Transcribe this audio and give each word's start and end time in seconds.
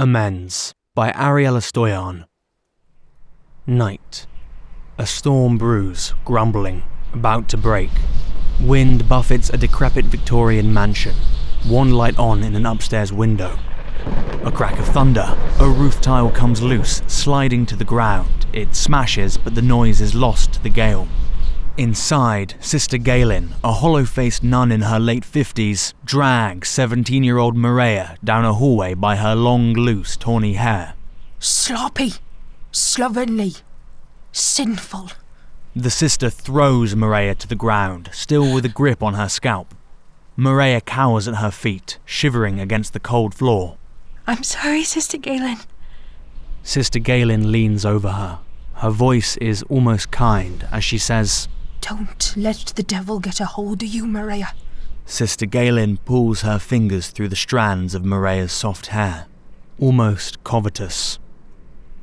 Amends 0.00 0.72
by 0.94 1.10
Ariella 1.10 1.60
Stoyan. 1.60 2.26
Night. 3.66 4.28
A 4.96 5.04
storm 5.04 5.58
brews, 5.58 6.14
grumbling, 6.24 6.84
about 7.12 7.48
to 7.48 7.56
break. 7.56 7.90
Wind 8.60 9.08
buffets 9.08 9.50
a 9.50 9.56
decrepit 9.56 10.04
Victorian 10.04 10.72
mansion, 10.72 11.16
one 11.66 11.90
light 11.90 12.16
on 12.16 12.44
in 12.44 12.54
an 12.54 12.64
upstairs 12.64 13.12
window. 13.12 13.58
A 14.44 14.52
crack 14.52 14.78
of 14.78 14.86
thunder, 14.86 15.36
a 15.58 15.68
roof 15.68 16.00
tile 16.00 16.30
comes 16.30 16.62
loose, 16.62 17.02
sliding 17.08 17.66
to 17.66 17.74
the 17.74 17.84
ground. 17.84 18.46
It 18.52 18.76
smashes, 18.76 19.36
but 19.36 19.56
the 19.56 19.62
noise 19.62 20.00
is 20.00 20.14
lost 20.14 20.52
to 20.52 20.62
the 20.62 20.70
gale. 20.70 21.08
Inside, 21.78 22.56
Sister 22.58 22.98
Galen, 22.98 23.54
a 23.62 23.72
hollow 23.72 24.04
faced 24.04 24.42
nun 24.42 24.72
in 24.72 24.80
her 24.80 24.98
late 24.98 25.22
50s, 25.22 25.94
drags 26.04 26.68
17 26.70 27.22
year 27.22 27.38
old 27.38 27.56
Maria 27.56 28.16
down 28.24 28.44
a 28.44 28.52
hallway 28.52 28.94
by 28.94 29.14
her 29.14 29.36
long, 29.36 29.74
loose, 29.74 30.16
tawny 30.16 30.54
hair. 30.54 30.94
Sloppy, 31.38 32.14
slovenly, 32.72 33.52
sinful. 34.32 35.12
The 35.76 35.88
sister 35.88 36.30
throws 36.30 36.96
Maria 36.96 37.36
to 37.36 37.46
the 37.46 37.54
ground, 37.54 38.10
still 38.12 38.52
with 38.52 38.64
a 38.64 38.68
grip 38.68 39.00
on 39.00 39.14
her 39.14 39.28
scalp. 39.28 39.72
Maria 40.34 40.80
cowers 40.80 41.28
at 41.28 41.36
her 41.36 41.52
feet, 41.52 42.00
shivering 42.04 42.58
against 42.58 42.92
the 42.92 42.98
cold 42.98 43.36
floor. 43.36 43.76
I'm 44.26 44.42
sorry, 44.42 44.82
Sister 44.82 45.16
Galen. 45.16 45.58
Sister 46.64 46.98
Galen 46.98 47.52
leans 47.52 47.86
over 47.86 48.10
her. 48.10 48.40
Her 48.74 48.90
voice 48.90 49.36
is 49.36 49.62
almost 49.64 50.10
kind 50.10 50.66
as 50.72 50.82
she 50.82 50.98
says, 50.98 51.46
Don't 51.80 52.34
let 52.36 52.72
the 52.76 52.82
devil 52.82 53.20
get 53.20 53.40
a 53.40 53.44
hold 53.46 53.82
of 53.82 53.88
you, 53.88 54.06
Maria. 54.06 54.52
Sister 55.06 55.46
Galen 55.46 55.96
pulls 55.98 56.42
her 56.42 56.58
fingers 56.58 57.08
through 57.08 57.28
the 57.28 57.36
strands 57.36 57.94
of 57.94 58.04
Maria's 58.04 58.52
soft 58.52 58.88
hair, 58.88 59.26
almost 59.80 60.44
covetous. 60.44 61.18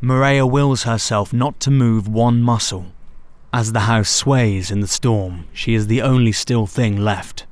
Maria 0.02 0.46
wills 0.46 0.84
herself 0.84 1.32
not 1.32 1.60
to 1.60 1.72
move 1.72 2.08
one 2.08 2.42
muscle. 2.42 2.88
As 3.54 3.74
the 3.74 3.82
house 3.82 4.10
sways 4.10 4.72
in 4.72 4.82
the 4.82 4.88
storm, 4.88 5.46
she 5.54 5.74
is 5.74 5.88
the 5.88 6.02
only 6.02 6.32
still 6.32 6.66
thing 6.66 6.98
left. 6.98 7.46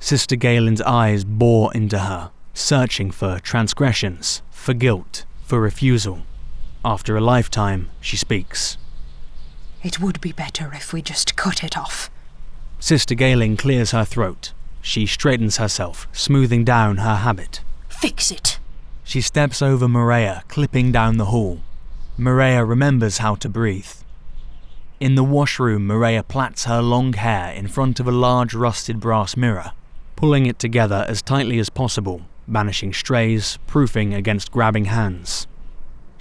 Sister 0.00 0.36
Galen's 0.36 0.82
eyes 0.82 1.24
bore 1.24 1.72
into 1.74 2.00
her, 2.00 2.32
searching 2.54 3.10
for 3.10 3.38
transgressions, 3.38 4.42
for 4.50 4.74
guilt, 4.74 5.24
for 5.44 5.60
refusal. 5.60 6.22
After 6.84 7.16
a 7.16 7.20
lifetime, 7.20 7.88
she 8.00 8.16
speaks. 8.16 8.76
It 9.82 10.00
would 10.00 10.20
be 10.20 10.32
better 10.32 10.72
if 10.74 10.92
we 10.92 11.02
just 11.02 11.36
cut 11.36 11.64
it 11.64 11.76
off. 11.76 12.10
Sister 12.78 13.14
Galen 13.14 13.56
clears 13.56 13.90
her 13.90 14.04
throat. 14.04 14.52
She 14.80 15.06
straightens 15.06 15.56
herself, 15.56 16.08
smoothing 16.12 16.64
down 16.64 16.98
her 16.98 17.16
habit. 17.16 17.60
Fix 17.88 18.30
it. 18.30 18.58
She 19.04 19.20
steps 19.20 19.60
over 19.60 19.88
Maria, 19.88 20.44
clipping 20.48 20.92
down 20.92 21.16
the 21.16 21.26
hall. 21.26 21.60
Maria 22.16 22.64
remembers 22.64 23.18
how 23.18 23.34
to 23.36 23.48
breathe. 23.48 23.92
In 25.00 25.16
the 25.16 25.24
washroom, 25.24 25.86
Maria 25.86 26.22
plats 26.22 26.64
her 26.64 26.80
long 26.80 27.14
hair 27.14 27.52
in 27.52 27.66
front 27.66 27.98
of 27.98 28.06
a 28.06 28.12
large 28.12 28.54
rusted 28.54 29.00
brass 29.00 29.36
mirror, 29.36 29.72
pulling 30.14 30.46
it 30.46 30.60
together 30.60 31.04
as 31.08 31.22
tightly 31.22 31.58
as 31.58 31.70
possible, 31.70 32.22
banishing 32.46 32.92
strays, 32.92 33.58
proofing 33.66 34.14
against 34.14 34.52
grabbing 34.52 34.84
hands. 34.86 35.48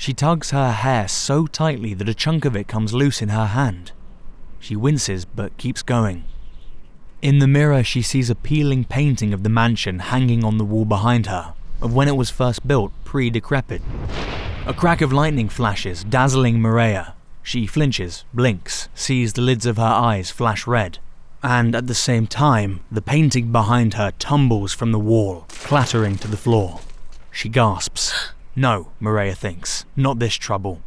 She 0.02 0.16
tugs 0.16 0.50
her 0.50 0.72
hair 0.72 1.08
so 1.08 1.46
tightly 1.46 1.94
that 1.94 2.10
a 2.10 2.16
chunk 2.16 2.44
of 2.44 2.56
it 2.56 2.68
comes 2.68 2.92
loose 2.92 3.22
in 3.22 3.30
her 3.30 3.46
hand. 3.46 3.92
She 4.60 4.76
winces 4.76 5.26
but 5.26 5.56
keeps 5.58 5.84
going. 5.84 6.24
In 7.22 7.38
the 7.38 7.48
mirror, 7.48 7.84
she 7.84 8.02
sees 8.02 8.28
a 8.28 8.34
peeling 8.34 8.84
painting 8.84 9.32
of 9.32 9.44
the 9.44 9.50
mansion 9.50 10.00
hanging 10.00 10.44
on 10.44 10.58
the 10.58 10.66
wall 10.66 10.86
behind 10.86 11.28
her, 11.28 11.54
of 11.84 11.94
when 11.94 12.08
it 12.08 12.16
was 12.16 12.32
first 12.32 12.68
built, 12.68 12.92
pre 13.04 13.30
decrepit. 13.30 13.84
A 14.66 14.74
crack 14.74 15.02
of 15.02 15.14
lightning 15.14 15.50
flashes, 15.50 16.04
dazzling 16.04 16.60
Maria. 16.60 17.14
She 17.44 17.68
flinches, 17.68 18.26
blinks, 18.34 18.90
sees 18.96 19.34
the 19.34 19.44
lids 19.44 19.68
of 19.68 19.78
her 19.78 19.84
eyes 19.84 20.32
flash 20.32 20.66
red, 20.66 20.98
and 21.44 21.75
at 21.75 21.86
the 21.86 21.94
same 21.94 22.25
time, 22.25 22.80
the 22.92 23.04
painting 23.04 23.52
behind 23.52 23.94
her 23.94 24.14
tumbles 24.18 24.74
from 24.74 24.94
the 24.94 25.00
wall, 25.00 25.46
clattering 25.48 26.18
to 26.18 26.28
the 26.28 26.38
floor. 26.38 26.80
She 27.30 27.50
gasps. 27.50 28.31
No, 28.56 28.89
Maria 29.00 29.34
thinks, 29.34 29.85
not 29.95 30.19
this 30.19 30.35
trouble. 30.35 30.81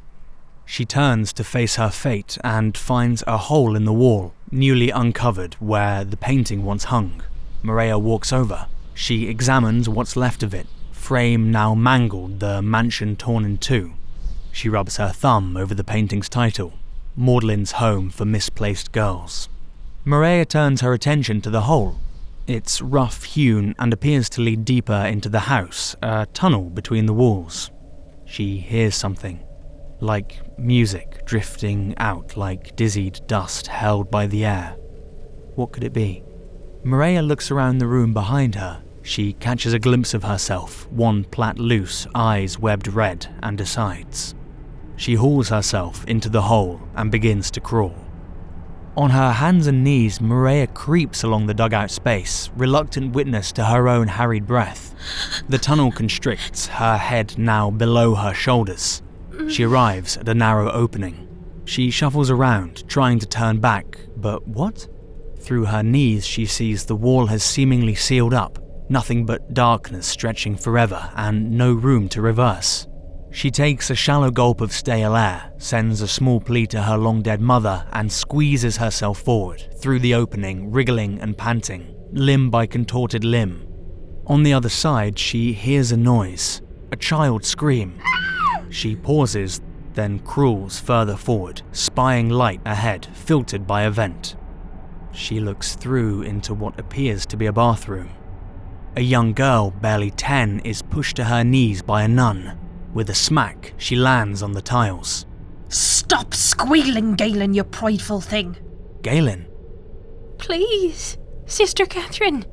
She 0.67 0.85
turns 0.85 1.33
to 1.35 1.45
face 1.45 1.77
her 1.77 1.91
fate 1.91 2.37
and 2.45 2.77
finds 2.77 3.25
a 3.27 3.39
hole 3.39 3.75
in 3.75 3.85
the 3.85 3.93
wall, 3.93 4.35
newly 4.51 4.91
uncovered, 4.91 5.55
where 5.55 6.05
the 6.05 6.17
painting 6.17 6.65
once 6.65 6.85
hung. 6.85 7.23
Maria 7.63 7.99
walks 7.99 8.33
over. 8.33 8.67
She 8.95 9.29
examines 9.29 9.89
what's 9.89 10.17
left 10.17 10.43
of 10.43 10.55
it, 10.55 10.67
frame 10.93 11.51
now 11.51 11.75
mangled, 11.75 12.41
the 12.41 12.63
mansion 12.63 13.17
torn 13.17 13.45
in 13.45 13.59
two. 13.59 13.95
She 14.53 14.69
rubs 14.69 14.99
her 14.99 15.09
thumb 15.09 15.57
over 15.57 15.75
the 15.75 15.85
painting's 15.85 16.29
title 16.29 16.75
Magdalen's 17.17 17.73
Home 17.73 18.11
for 18.11 18.25
Misplaced 18.25 18.93
Girls. 18.93 19.49
Maria 20.05 20.45
turns 20.45 20.81
her 20.81 20.93
attention 20.93 21.41
to 21.41 21.51
the 21.51 21.63
hole. 21.63 21.99
It's 22.47 22.83
rough 22.83 23.25
hewn 23.25 23.75
and 23.79 23.91
appears 23.91 24.29
to 24.31 24.43
lead 24.43 24.67
deeper 24.67 24.93
into 24.93 25.31
the 25.31 25.41
house, 25.41 25.97
a 26.03 26.27
tunnel 26.35 26.69
between 26.69 27.07
the 27.07 27.15
walls. 27.15 27.71
She 28.27 28.59
hears 28.59 28.95
something, 28.95 29.43
like 30.01 30.43
music 30.59 31.25
drifting 31.25 31.95
out 31.97 32.37
like 32.37 32.77
dizzied 32.77 33.21
dust 33.27 33.69
held 33.69 34.11
by 34.11 34.27
the 34.27 34.45
air. 34.45 34.77
What 35.55 35.73
could 35.73 35.85
it 35.85 35.95
be? 35.95 36.23
Maria 36.83 37.23
looks 37.23 37.51
around 37.51 37.79
the 37.79 37.87
room 37.87 38.13
behind 38.13 38.57
her. 38.57 38.83
She 39.01 39.33
catches 39.33 39.73
a 39.73 39.79
glimpse 39.79 40.13
of 40.13 40.25
herself, 40.25 40.87
one 40.91 41.25
plait 41.25 41.59
loose, 41.59 42.07
eyes 42.15 42.59
webbed 42.59 42.89
red, 42.89 43.27
and 43.43 43.57
decides. 43.57 44.35
She 44.97 45.15
hauls 45.15 45.49
herself 45.49 46.05
into 46.07 46.29
the 46.29 46.43
hole 46.43 46.79
and 46.95 47.11
begins 47.11 47.51
to 47.53 47.61
crawl. 47.61 48.04
On 48.97 49.11
her 49.11 49.33
hands 49.33 49.67
and 49.67 49.83
knees, 49.83 50.21
Maria 50.21 50.69
creeps 50.69 51.25
along 51.25 51.47
the 51.47 51.55
dugout 51.55 51.91
space, 51.91 52.51
reluctant 52.55 53.13
witness 53.13 53.51
to 53.53 53.65
her 53.65 53.89
own 53.89 54.07
harried 54.07 54.47
breath. 54.47 54.95
The 55.49 55.59
tunnel 55.59 55.91
constricts, 55.91 56.69
her 56.69 56.97
head 56.97 57.37
now 57.37 57.73
below 57.73 58.15
her 58.15 58.33
shoulders. 58.33 59.03
She 59.49 59.65
arrives 59.65 60.17
at 60.17 60.29
a 60.29 60.35
narrow 60.35 60.71
opening. 60.71 61.27
She 61.65 61.91
shuffles 61.91 62.31
around, 62.31 62.89
trying 62.89 63.19
to 63.19 63.27
turn 63.27 63.59
back, 63.59 63.99
but 64.17 64.47
what? 64.47 64.87
Through 65.41 65.65
her 65.65 65.83
knees, 65.83 66.25
she 66.25 66.47
sees 66.47 66.87
the 66.87 66.95
wall 66.95 67.27
has 67.27 67.43
seemingly 67.43 67.97
sealed 67.97 68.33
up, 68.33 68.61
nothing 68.89 69.27
but 69.27 69.53
darkness 69.53 70.07
stretching 70.07 70.57
forever, 70.57 71.11
and 71.17 71.51
no 71.51 71.73
room 71.73 72.09
to 72.11 72.23
reverse. 72.23 72.87
She 73.35 73.51
takes 73.51 73.91
a 73.91 73.97
shallow 73.97 74.31
gulp 74.31 74.61
of 74.61 74.71
stale 74.71 75.17
air, 75.17 75.53
sends 75.59 76.01
a 76.01 76.07
small 76.07 76.41
plea 76.41 76.69
to 76.69 76.81
her 76.81 76.97
long 76.97 77.21
dead 77.21 77.41
mother, 77.41 77.85
and 77.93 78.11
squeezes 78.11 78.77
herself 78.77 79.19
forward 79.19 79.67
through 79.79 79.99
the 79.99 80.15
opening, 80.15 80.71
wriggling 80.71 81.21
and 81.21 81.37
panting, 81.37 81.97
limb 82.13 82.49
by 82.49 82.65
contorted 82.65 83.25
limb. 83.25 83.67
On 84.29 84.45
the 84.45 84.53
other 84.53 84.69
side, 84.69 85.19
she 85.19 85.53
hears 85.53 85.91
a 85.91 85.97
noise 85.97 86.63
a 86.93 86.97
child 86.97 87.45
scream. 87.45 88.01
She 88.71 88.95
pauses, 88.95 89.61
then 89.95 90.21
crawls 90.21 90.79
further 90.79 91.17
forward, 91.17 91.61
spying 91.73 92.29
light 92.29 92.61
ahead, 92.65 93.05
filtered 93.15 93.67
by 93.67 93.83
a 93.83 93.91
vent. 93.91 94.37
She 95.11 95.41
looks 95.41 95.75
through 95.75 96.23
into 96.23 96.55
what 96.55 96.79
appears 96.79 97.27
to 97.27 97.37
be 97.37 97.47
a 97.47 97.53
bathroom. 97.53 98.11
A 98.95 99.01
young 99.01 99.33
girl, 99.33 99.73
barely 99.73 100.13
10, 100.13 100.61
is 100.61 100.83
pushed 100.83 101.17
to 101.17 101.25
her 101.25 101.43
knees 101.43 101.83
by 101.83 102.05
a 102.05 102.09
nun. 102.09 102.61
With 102.95 103.11
a 103.11 103.15
smack, 103.15 103.75
she 103.77 103.97
lands 103.97 104.43
on 104.43 104.53
the 104.53 104.63
tiles. 104.63 105.27
Stop 105.69 106.33
squealing, 106.33 107.15
Galen, 107.15 107.53
you 107.53 107.65
prideful 107.65 108.21
thing. 108.21 108.57
Galen. 109.03 109.49
Please, 110.39 111.19
Sister 111.47 111.87
Catherine. 111.87 112.47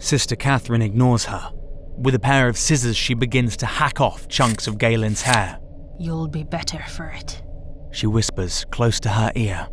Sister 0.00 0.34
Catherine 0.34 0.82
ignores 0.82 1.26
her. 1.26 1.52
With 1.96 2.16
a 2.16 2.18
pair 2.18 2.48
of 2.48 2.58
scissors, 2.58 2.96
she 2.96 3.14
begins 3.14 3.56
to 3.58 3.66
hack 3.66 4.00
off 4.00 4.26
chunks 4.26 4.66
of 4.66 4.78
Galen's 4.78 5.22
hair. 5.22 5.60
You'll 5.98 6.28
be 6.28 6.42
better 6.42 6.82
for 6.88 7.06
it. 7.08 7.40
She 7.92 8.06
whispers 8.06 8.64
close 8.72 8.98
to 9.00 9.10
her 9.10 9.30
ear. 9.36 9.68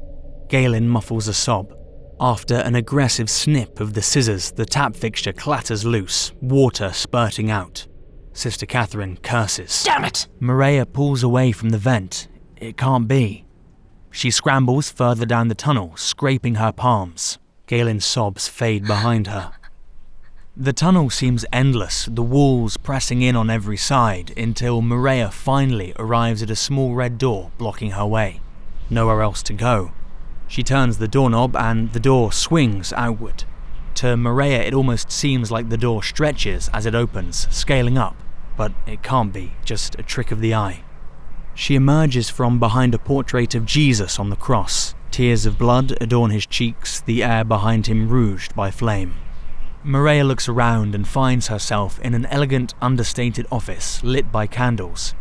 Galen 0.50 0.88
muffles 0.88 1.28
a 1.28 1.34
sob. 1.34 1.74
After 2.20 2.56
an 2.56 2.76
aggressive 2.76 3.30
snip 3.30 3.80
of 3.80 3.94
the 3.94 4.02
scissors, 4.02 4.52
the 4.52 4.66
tap 4.66 4.96
fixture 4.96 5.34
clatters 5.34 5.86
loose, 5.86 6.34
water 6.42 6.92
spurting 6.92 7.50
out. 7.50 7.88
Sister 8.38 8.68
Catherine 8.68 9.18
curses. 9.24 9.84
Damn 9.84 10.06
it! 10.06 10.28
Maria 10.40 10.86
pulls 10.86 11.24
away 11.24 11.52
from 11.52 11.70
the 11.70 11.80
vent. 11.80 12.28
It 12.56 12.78
can't 12.78 13.08
be. 13.08 13.46
She 14.12 14.30
scrambles 14.30 14.92
further 14.92 15.26
down 15.26 15.48
the 15.48 15.56
tunnel, 15.56 15.94
scraping 15.98 16.54
her 16.56 16.72
palms. 16.72 17.40
Galen's 17.66 18.06
sobs 18.06 18.48
fade 18.48 18.86
behind 18.86 19.26
her. 19.26 19.54
The 20.56 20.72
tunnel 20.72 21.10
seems 21.10 21.46
endless, 21.52 22.06
the 22.06 22.22
walls 22.22 22.78
pressing 22.78 23.24
in 23.24 23.36
on 23.36 23.50
every 23.50 23.76
side, 23.76 24.38
until 24.38 24.84
Maria 24.84 25.32
finally 25.32 25.94
arrives 25.98 26.44
at 26.44 26.52
a 26.52 26.56
small 26.56 26.94
red 26.94 27.18
door 27.18 27.50
blocking 27.58 27.92
her 27.92 28.06
way. 28.06 28.40
Nowhere 28.88 29.24
else 29.24 29.42
to 29.44 29.54
go. 29.54 29.94
She 30.48 30.62
turns 30.62 31.00
the 31.00 31.08
doorknob 31.08 31.56
and 31.56 31.92
the 31.92 32.00
door 32.00 32.32
swings 32.32 32.94
outward. 32.94 33.46
To 33.96 34.16
Maria, 34.16 34.62
it 34.62 34.76
almost 34.76 35.12
seems 35.12 35.50
like 35.50 35.70
the 35.70 35.76
door 35.76 36.04
stretches 36.04 36.70
as 36.72 36.86
it 36.86 36.94
opens, 36.94 37.48
scaling 37.50 37.98
up. 37.98 38.16
But 38.58 38.74
it 38.86 39.04
can't 39.04 39.32
be 39.32 39.54
just 39.64 39.96
a 39.96 40.04
trick 40.04 40.32
of 40.32 40.42
the 40.42 40.54
eye. 40.54 40.84
She 41.54 41.76
emerges 41.76 42.30
from 42.30 42.60
behind 42.60 42.94
a 42.94 43.00
portrait 43.00 43.56
of 43.56 43.66
Jesus 43.66 44.20
on 44.20 44.30
the 44.30 44.36
cross. 44.36 44.94
Tears 45.12 45.46
of 45.46 45.58
blood 45.58 45.98
adorn 46.02 46.32
his 46.32 46.46
cheeks, 46.46 47.00
the 47.02 47.24
air 47.24 47.44
behind 47.44 47.88
him 47.88 48.10
rouged 48.10 48.56
by 48.56 48.70
flame. 48.70 49.16
Maria 49.84 50.24
looks 50.24 50.50
around 50.50 50.94
and 50.94 51.08
finds 51.08 51.48
herself 51.48 52.00
in 52.02 52.14
an 52.14 52.26
elegant, 52.26 52.74
understated 52.82 53.48
office 53.52 54.04
lit 54.04 54.32
by 54.32 54.46
candles. 54.46 55.16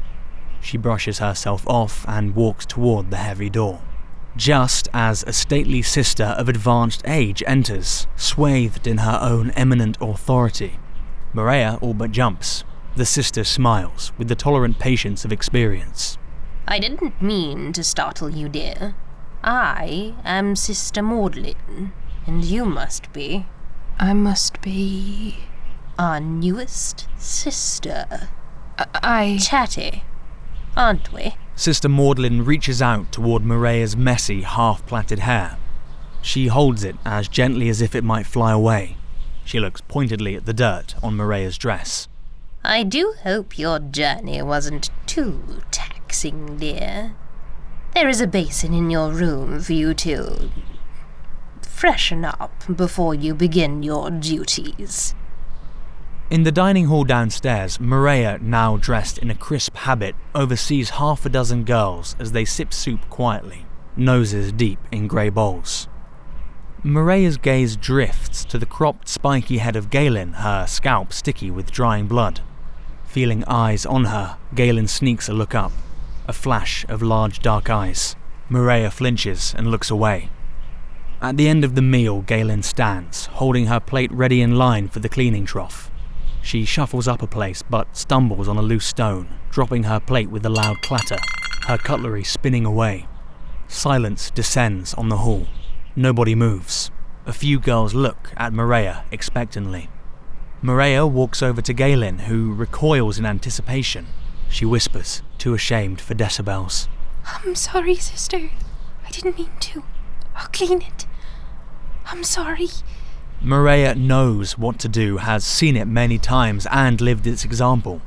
She 0.60 0.76
brushes 0.76 1.20
herself 1.20 1.66
off 1.68 2.04
and 2.08 2.34
walks 2.34 2.66
toward 2.66 3.10
the 3.10 3.18
heavy 3.18 3.48
door. 3.48 3.80
Just 4.36 4.88
as 4.92 5.22
a 5.22 5.32
stately 5.32 5.80
sister 5.80 6.34
of 6.36 6.48
advanced 6.48 7.02
age 7.06 7.42
enters, 7.46 8.06
swathed 8.16 8.86
in 8.86 8.98
her 8.98 9.18
own 9.22 9.52
eminent 9.52 9.96
authority, 10.00 10.78
Maria 11.32 11.78
all 11.80 11.94
but 11.94 12.12
jumps. 12.12 12.64
The 12.96 13.04
sister 13.06 13.44
smiles 13.44 14.12
with 14.16 14.28
the 14.28 14.34
tolerant 14.34 14.78
patience 14.78 15.24
of 15.24 15.32
experience. 15.32 16.16
I 16.66 16.78
didn't 16.78 17.20
mean 17.20 17.72
to 17.74 17.84
startle 17.84 18.30
you, 18.30 18.48
dear. 18.48 18.94
I 19.44 20.14
am 20.24 20.56
Sister 20.56 21.02
Maudlin, 21.02 21.92
and 22.26 22.44
you 22.44 22.64
must 22.64 23.12
be 23.12 23.46
I 23.98 24.12
must 24.14 24.60
be. 24.60 25.36
our 25.98 26.20
newest 26.20 27.06
sister. 27.18 28.28
I. 28.94 29.38
Chatty, 29.40 30.04
aren't 30.76 31.12
we? 31.12 31.36
Sister 31.54 31.88
Maudlin 31.88 32.44
reaches 32.44 32.82
out 32.82 33.12
toward 33.12 33.42
Maria's 33.44 33.96
messy, 33.96 34.42
half 34.42 34.84
plaited 34.86 35.20
hair. 35.20 35.56
She 36.20 36.48
holds 36.48 36.82
it 36.84 36.96
as 37.04 37.28
gently 37.28 37.68
as 37.68 37.80
if 37.80 37.94
it 37.94 38.04
might 38.04 38.26
fly 38.26 38.52
away. 38.52 38.96
She 39.44 39.60
looks 39.60 39.80
pointedly 39.82 40.34
at 40.34 40.44
the 40.44 40.52
dirt 40.52 40.94
on 41.02 41.16
Maria's 41.16 41.56
dress. 41.56 42.08
I 42.68 42.82
do 42.82 43.14
hope 43.22 43.60
your 43.60 43.78
journey 43.78 44.42
wasn't 44.42 44.90
too 45.06 45.62
taxing, 45.70 46.56
dear. 46.56 47.14
There 47.94 48.08
is 48.08 48.20
a 48.20 48.26
basin 48.26 48.74
in 48.74 48.90
your 48.90 49.12
room 49.12 49.60
for 49.60 49.72
you 49.72 49.94
to 49.94 50.50
freshen 51.62 52.24
up 52.24 52.50
before 52.74 53.14
you 53.14 53.36
begin 53.36 53.84
your 53.84 54.10
duties. 54.10 55.14
In 56.28 56.42
the 56.42 56.50
dining 56.50 56.86
hall 56.86 57.04
downstairs, 57.04 57.78
Maria, 57.78 58.40
now 58.42 58.76
dressed 58.78 59.18
in 59.18 59.30
a 59.30 59.36
crisp 59.36 59.76
habit, 59.76 60.16
oversees 60.34 60.90
half 60.90 61.24
a 61.24 61.28
dozen 61.28 61.62
girls 61.62 62.16
as 62.18 62.32
they 62.32 62.44
sip 62.44 62.74
soup 62.74 63.08
quietly, 63.08 63.64
noses 63.94 64.50
deep 64.50 64.80
in 64.90 65.06
grey 65.06 65.28
bowls. 65.28 65.86
Maria's 66.82 67.36
gaze 67.36 67.76
drifts 67.76 68.44
to 68.44 68.58
the 68.58 68.66
cropped, 68.66 69.08
spiky 69.08 69.58
head 69.58 69.76
of 69.76 69.88
Galen, 69.88 70.32
her 70.32 70.66
scalp 70.66 71.12
sticky 71.12 71.52
with 71.52 71.70
drying 71.70 72.08
blood. 72.08 72.40
Feeling 73.16 73.44
eyes 73.46 73.86
on 73.86 74.04
her, 74.04 74.36
Galen 74.54 74.88
sneaks 74.88 75.26
a 75.26 75.32
look 75.32 75.54
up, 75.54 75.72
a 76.28 76.34
flash 76.34 76.84
of 76.86 77.00
large 77.00 77.40
dark 77.40 77.70
eyes. 77.70 78.14
Maria 78.50 78.90
flinches 78.90 79.54
and 79.56 79.68
looks 79.68 79.90
away. 79.90 80.28
At 81.22 81.38
the 81.38 81.48
end 81.48 81.64
of 81.64 81.74
the 81.74 81.80
meal, 81.80 82.20
Galen 82.20 82.62
stands, 82.62 83.24
holding 83.24 83.68
her 83.68 83.80
plate 83.80 84.12
ready 84.12 84.42
in 84.42 84.58
line 84.58 84.88
for 84.88 84.98
the 84.98 85.08
cleaning 85.08 85.46
trough. 85.46 85.90
She 86.42 86.66
shuffles 86.66 87.08
up 87.08 87.22
a 87.22 87.26
place 87.26 87.62
but 87.62 87.96
stumbles 87.96 88.48
on 88.48 88.58
a 88.58 88.62
loose 88.62 88.84
stone, 88.84 89.28
dropping 89.48 89.84
her 89.84 89.98
plate 89.98 90.28
with 90.28 90.44
a 90.44 90.50
loud 90.50 90.82
clatter, 90.82 91.16
her 91.68 91.78
cutlery 91.78 92.22
spinning 92.22 92.66
away. 92.66 93.06
Silence 93.66 94.30
descends 94.30 94.92
on 94.92 95.08
the 95.08 95.24
hall. 95.24 95.46
Nobody 95.96 96.34
moves. 96.34 96.90
A 97.24 97.32
few 97.32 97.60
girls 97.60 97.94
look 97.94 98.34
at 98.36 98.52
Maria 98.52 99.06
expectantly. 99.10 99.88
Maria 100.66 101.06
walks 101.06 101.44
over 101.44 101.62
to 101.62 101.72
Galen, 101.72 102.18
who 102.18 102.52
recoils 102.52 103.20
in 103.20 103.24
anticipation. 103.24 104.08
She 104.48 104.64
whispers, 104.64 105.22
too 105.38 105.54
ashamed 105.54 106.00
for 106.00 106.16
decibels. 106.16 106.88
I'm 107.24 107.54
sorry, 107.54 107.94
sister. 107.94 108.50
I 109.06 109.10
didn't 109.12 109.38
mean 109.38 109.52
to. 109.60 109.84
I'll 110.34 110.48
clean 110.48 110.82
it. 110.82 111.06
I'm 112.06 112.24
sorry. 112.24 112.66
Maria 113.40 113.94
knows 113.94 114.58
what 114.58 114.80
to 114.80 114.88
do, 114.88 115.18
has 115.18 115.44
seen 115.44 115.76
it 115.76 115.84
many 115.84 116.18
times, 116.18 116.66
and 116.72 117.00
lived 117.00 117.28
its 117.28 117.44
example. 117.44 118.02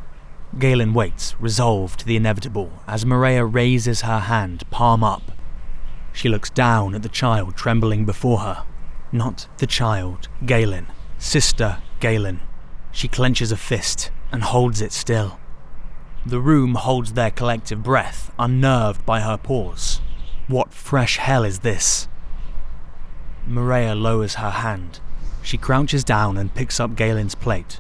Galen 0.57 0.93
waits, 0.93 1.39
resolved 1.39 2.01
to 2.01 2.05
the 2.05 2.17
inevitable, 2.17 2.73
as 2.85 3.05
Maria 3.05 3.45
raises 3.45 4.01
her 4.01 4.19
hand, 4.19 4.69
palm 4.69 5.01
up. 5.01 5.31
She 6.11 6.27
looks 6.27 6.49
down 6.49 6.93
at 6.93 7.03
the 7.03 7.07
child 7.07 7.55
trembling 7.55 8.03
before 8.03 8.39
her. 8.39 8.65
Not 9.13 9.47
the 9.59 9.67
child, 9.67 10.27
Galen. 10.45 10.87
Sister 11.17 11.81
Galen. 12.01 12.41
She 12.99 13.07
clenches 13.07 13.49
a 13.53 13.55
fist 13.55 14.11
and 14.29 14.43
holds 14.43 14.81
it 14.81 14.91
still. 14.91 15.39
The 16.25 16.41
room 16.41 16.75
holds 16.75 17.13
their 17.13 17.31
collective 17.31 17.81
breath, 17.81 18.29
unnerved 18.37 19.05
by 19.05 19.21
her 19.21 19.37
pause. 19.37 20.01
What 20.49 20.73
fresh 20.73 21.15
hell 21.15 21.45
is 21.45 21.59
this? 21.59 22.09
Maria 23.47 23.95
lowers 23.95 24.35
her 24.35 24.49
hand. 24.49 24.99
She 25.41 25.57
crouches 25.57 26.03
down 26.03 26.35
and 26.35 26.53
picks 26.53 26.77
up 26.77 26.97
Galen's 26.97 27.35
plate. 27.35 27.79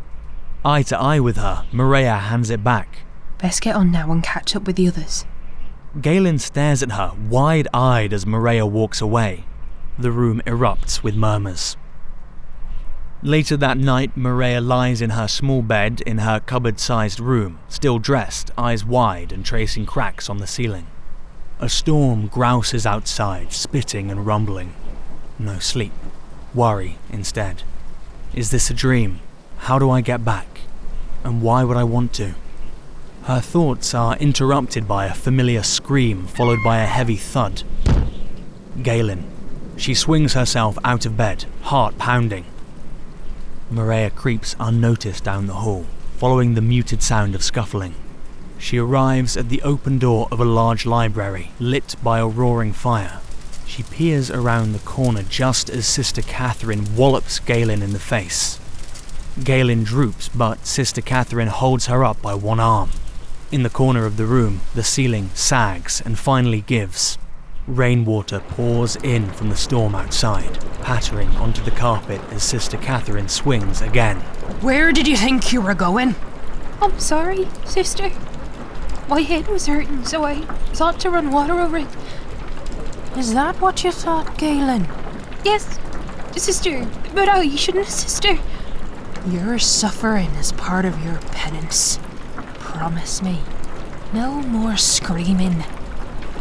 Eye 0.63 0.83
to 0.83 0.97
eye 0.97 1.19
with 1.19 1.35
her, 1.35 1.65
Maria 1.73 2.15
hands 2.15 2.49
it 2.49 2.63
back. 2.63 2.99
Best 3.39 3.61
get 3.61 3.75
on 3.75 3.91
now 3.91 4.13
and 4.13 4.23
catch 4.23 4.55
up 4.55 4.65
with 4.65 4.77
the 4.77 4.87
others. 4.87 5.25
Galen 5.99 6.39
stares 6.39 6.81
at 6.81 6.93
her, 6.93 7.11
wide 7.27 7.67
eyed, 7.73 8.13
as 8.13 8.25
Maria 8.25 8.65
walks 8.65 9.01
away. 9.01 9.43
The 9.97 10.11
room 10.11 10.41
erupts 10.45 11.03
with 11.03 11.17
murmurs. 11.17 11.75
Later 13.21 13.57
that 13.57 13.77
night, 13.77 14.15
Maria 14.15 14.61
lies 14.61 15.01
in 15.01 15.09
her 15.09 15.27
small 15.27 15.61
bed 15.61 15.99
in 16.05 16.19
her 16.19 16.39
cupboard 16.39 16.79
sized 16.79 17.19
room, 17.19 17.59
still 17.67 17.99
dressed, 17.99 18.49
eyes 18.57 18.85
wide 18.85 19.33
and 19.33 19.45
tracing 19.45 19.85
cracks 19.85 20.29
on 20.29 20.37
the 20.37 20.47
ceiling. 20.47 20.87
A 21.59 21.67
storm 21.67 22.27
grouses 22.27 22.85
outside, 22.85 23.51
spitting 23.51 24.09
and 24.09 24.25
rumbling. 24.25 24.73
No 25.37 25.59
sleep. 25.59 25.91
Worry 26.53 26.97
instead. 27.11 27.63
Is 28.33 28.51
this 28.51 28.69
a 28.69 28.73
dream? 28.73 29.19
How 29.57 29.79
do 29.79 29.89
I 29.89 29.99
get 29.99 30.23
back? 30.23 30.61
And 31.25 31.41
why 31.41 31.65
would 31.65 31.75
I 31.75 31.83
want 31.83 32.13
to? 32.13 32.35
Her 33.23 33.41
thoughts 33.41 33.93
are 33.93 34.15
interrupted 34.15 34.87
by 34.87 35.07
a 35.07 35.13
familiar 35.13 35.63
scream, 35.63 36.25
followed 36.25 36.63
by 36.63 36.79
a 36.79 36.85
heavy 36.85 37.17
thud. 37.17 37.63
Galen. 38.81 39.25
She 39.75 39.93
swings 39.93 40.33
herself 40.33 40.77
out 40.85 41.05
of 41.05 41.17
bed, 41.17 41.43
heart 41.63 41.97
pounding. 41.97 42.45
Maria 43.71 44.09
creeps 44.09 44.55
unnoticed 44.59 45.23
down 45.23 45.45
the 45.45 45.53
hall, 45.53 45.85
following 46.17 46.55
the 46.55 46.61
muted 46.61 47.03
sound 47.03 47.35
of 47.35 47.43
scuffling. 47.43 47.93
She 48.57 48.77
arrives 48.77 49.37
at 49.37 49.49
the 49.49 49.61
open 49.61 49.99
door 49.99 50.27
of 50.31 50.39
a 50.39 50.45
large 50.45 50.85
library, 50.85 51.51
lit 51.59 51.95
by 52.03 52.19
a 52.19 52.27
roaring 52.27 52.73
fire. 52.73 53.19
She 53.67 53.83
peers 53.83 54.31
around 54.31 54.73
the 54.73 54.79
corner 54.79 55.21
just 55.21 55.69
as 55.69 55.85
Sister 55.85 56.23
Catherine 56.23 56.95
wallops 56.95 57.39
Galen 57.39 57.83
in 57.83 57.93
the 57.93 57.99
face. 57.99 58.59
Galen 59.43 59.83
droops, 59.83 60.29
but 60.29 60.65
Sister 60.65 61.01
Catherine 61.01 61.47
holds 61.47 61.85
her 61.85 62.03
up 62.03 62.21
by 62.21 62.33
one 62.33 62.59
arm. 62.59 62.89
In 63.51 63.63
the 63.63 63.69
corner 63.69 64.05
of 64.05 64.17
the 64.17 64.25
room, 64.25 64.61
the 64.73 64.83
ceiling 64.83 65.29
sags 65.35 66.01
and 66.03 66.17
finally 66.17 66.61
gives. 66.61 67.17
Rainwater 67.67 68.39
pours 68.39 68.95
in 68.97 69.29
from 69.31 69.49
the 69.49 69.55
storm 69.55 69.93
outside, 69.95 70.59
pattering 70.81 71.29
onto 71.37 71.63
the 71.63 71.71
carpet 71.71 72.21
as 72.31 72.43
Sister 72.43 72.77
Catherine 72.77 73.29
swings 73.29 73.81
again. 73.81 74.17
Where 74.61 74.91
did 74.91 75.07
you 75.07 75.15
think 75.15 75.53
you 75.53 75.61
were 75.61 75.75
going? 75.75 76.15
I'm 76.81 76.97
sorry, 76.99 77.47
sister. 77.65 78.11
My 79.07 79.21
head 79.21 79.47
was 79.47 79.67
hurting, 79.67 80.05
so 80.05 80.23
I 80.23 80.41
thought 80.73 80.99
to 81.01 81.09
run 81.09 81.31
water 81.31 81.59
over 81.59 81.77
it. 81.77 81.87
Is 83.17 83.33
that 83.33 83.59
what 83.59 83.83
you 83.83 83.91
thought, 83.91 84.37
Galen? 84.37 84.87
Yes, 85.43 85.79
sister, 86.35 86.87
but 87.13 87.27
oh, 87.27 87.41
you 87.41 87.57
shouldn't, 87.57 87.87
sister. 87.87 88.37
Your 89.27 89.59
suffering 89.59 90.29
is 90.31 90.53
part 90.53 90.85
of 90.85 91.03
your 91.03 91.17
penance. 91.31 91.99
Promise 92.55 93.21
me. 93.21 93.39
No 94.13 94.41
more 94.41 94.77
screaming. 94.77 95.63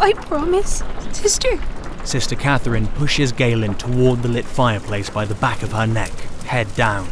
I 0.01 0.13
promise, 0.13 0.83
sister. 1.13 1.59
Sister 2.05 2.37
Catherine 2.37 2.87
pushes 2.89 3.33
Galen 3.33 3.75
toward 3.75 4.23
the 4.23 4.29
lit 4.29 4.45
fireplace 4.45 5.11
by 5.11 5.25
the 5.25 5.35
back 5.35 5.63
of 5.63 5.73
her 5.73 5.87
neck, 5.87 6.13
head 6.47 6.73
down. 6.75 7.07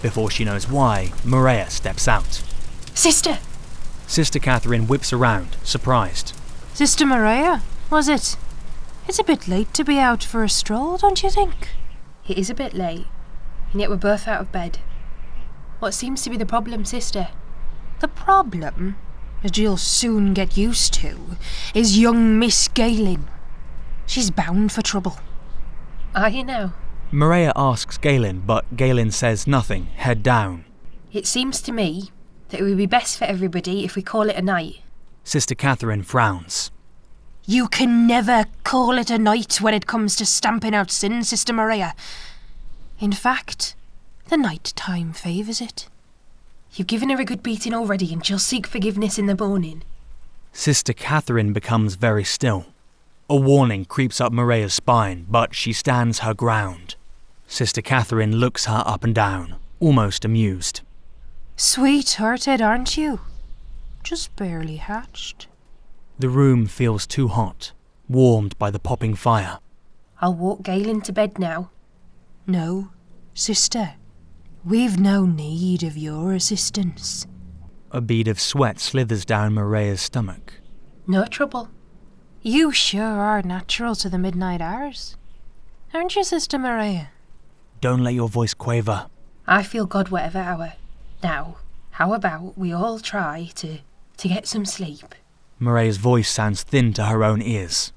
Before 0.00 0.30
she 0.30 0.44
knows 0.44 0.70
why, 0.70 1.12
Maria 1.24 1.68
steps 1.68 2.06
out. 2.06 2.42
Sister! 2.94 3.38
Sister 4.06 4.38
Catherine 4.38 4.86
whips 4.86 5.12
around, 5.12 5.56
surprised. 5.62 6.32
Sister 6.72 7.04
Maria, 7.04 7.62
was 7.90 8.08
it? 8.08 8.36
It's 9.08 9.18
a 9.18 9.24
bit 9.24 9.48
late 9.48 9.74
to 9.74 9.84
be 9.84 9.98
out 9.98 10.22
for 10.22 10.44
a 10.44 10.48
stroll, 10.48 10.96
don't 10.96 11.22
you 11.22 11.30
think? 11.30 11.70
It 12.26 12.38
is 12.38 12.50
a 12.50 12.54
bit 12.54 12.72
late, 12.72 13.06
and 13.72 13.80
yet 13.80 13.90
we're 13.90 13.96
both 13.96 14.28
out 14.28 14.40
of 14.40 14.52
bed. 14.52 14.78
What 15.80 15.92
seems 15.92 16.22
to 16.22 16.30
be 16.30 16.36
the 16.36 16.46
problem, 16.46 16.84
sister? 16.84 17.28
The 18.00 18.08
problem, 18.08 18.96
as 19.42 19.56
you'll 19.56 19.76
soon 19.76 20.34
get 20.34 20.56
used 20.56 20.94
to, 20.94 21.18
is 21.74 21.98
young 21.98 22.38
Miss 22.38 22.68
Galen. 22.68 23.28
She's 24.06 24.30
bound 24.30 24.72
for 24.72 24.82
trouble. 24.82 25.18
Are 26.14 26.30
you 26.30 26.44
now? 26.44 26.72
Maria 27.10 27.52
asks 27.56 27.96
Galen, 27.96 28.40
but 28.40 28.76
Galen 28.76 29.10
says 29.10 29.46
nothing, 29.46 29.86
head 29.96 30.22
down. 30.22 30.64
It 31.12 31.26
seems 31.26 31.62
to 31.62 31.72
me 31.72 32.10
that 32.48 32.60
it 32.60 32.64
would 32.64 32.76
be 32.76 32.86
best 32.86 33.18
for 33.18 33.24
everybody 33.24 33.84
if 33.84 33.96
we 33.96 34.02
call 34.02 34.28
it 34.28 34.36
a 34.36 34.42
night. 34.42 34.80
Sister 35.24 35.54
Catherine 35.54 36.02
frowns. 36.02 36.70
You 37.46 37.68
can 37.68 38.06
never 38.06 38.44
call 38.64 38.98
it 38.98 39.10
a 39.10 39.18
night 39.18 39.60
when 39.60 39.72
it 39.72 39.86
comes 39.86 40.16
to 40.16 40.26
stamping 40.26 40.74
out 40.74 40.90
sin, 40.90 41.22
Sister 41.22 41.52
Maria. 41.52 41.94
In 43.00 43.12
fact, 43.12 43.74
the 44.28 44.36
night 44.36 44.72
time 44.76 45.12
favours 45.12 45.60
it. 45.60 45.88
You've 46.78 46.86
given 46.86 47.10
her 47.10 47.20
a 47.20 47.24
good 47.24 47.42
beating 47.42 47.74
already, 47.74 48.12
and 48.12 48.24
she'll 48.24 48.38
seek 48.38 48.64
forgiveness 48.64 49.18
in 49.18 49.26
the 49.26 49.36
morning. 49.36 49.82
Sister 50.52 50.92
Catherine 50.92 51.52
becomes 51.52 51.96
very 51.96 52.22
still. 52.22 52.66
A 53.28 53.34
warning 53.34 53.84
creeps 53.84 54.20
up 54.20 54.32
Maria's 54.32 54.74
spine, 54.74 55.26
but 55.28 55.56
she 55.56 55.72
stands 55.72 56.20
her 56.20 56.34
ground. 56.34 56.94
Sister 57.48 57.82
Catherine 57.82 58.36
looks 58.36 58.66
her 58.66 58.84
up 58.86 59.02
and 59.02 59.12
down, 59.12 59.56
almost 59.80 60.24
amused. 60.24 60.82
Sweet-hearted, 61.56 62.62
aren't 62.62 62.96
you? 62.96 63.22
Just 64.04 64.36
barely 64.36 64.76
hatched. 64.76 65.48
The 66.20 66.28
room 66.28 66.66
feels 66.66 67.08
too 67.08 67.26
hot, 67.26 67.72
warmed 68.08 68.56
by 68.56 68.70
the 68.70 68.78
popping 68.78 69.16
fire. 69.16 69.58
I'll 70.20 70.34
walk 70.34 70.62
Galen 70.62 71.00
to 71.02 71.12
bed 71.12 71.40
now. 71.40 71.70
No, 72.46 72.90
sister. 73.34 73.94
We've 74.68 75.00
no 75.00 75.24
need 75.24 75.82
of 75.82 75.96
your 75.96 76.34
assistance. 76.34 77.26
A 77.90 78.02
bead 78.02 78.28
of 78.28 78.38
sweat 78.38 78.78
slithers 78.78 79.24
down 79.24 79.54
Maria's 79.54 80.02
stomach. 80.02 80.60
No 81.06 81.24
trouble. 81.24 81.70
You 82.42 82.70
sure 82.70 83.02
are 83.02 83.40
natural 83.40 83.94
to 83.94 84.10
the 84.10 84.18
midnight 84.18 84.60
hours. 84.60 85.16
Aren't 85.94 86.16
you, 86.16 86.22
Sister 86.22 86.58
Maria? 86.58 87.08
Don't 87.80 88.04
let 88.04 88.12
your 88.12 88.28
voice 88.28 88.52
quaver. 88.52 89.06
I 89.46 89.62
feel 89.62 89.86
God 89.86 90.10
whatever 90.10 90.40
hour. 90.40 90.74
Now, 91.22 91.56
how 91.92 92.12
about 92.12 92.58
we 92.58 92.70
all 92.70 92.98
try 92.98 93.48
to 93.54 93.78
to 94.18 94.28
get 94.28 94.46
some 94.46 94.66
sleep? 94.66 95.14
Maria's 95.58 95.96
voice 95.96 96.28
sounds 96.28 96.62
thin 96.62 96.92
to 96.92 97.06
her 97.06 97.24
own 97.24 97.40
ears. 97.40 97.94